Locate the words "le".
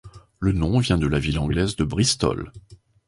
0.39-0.51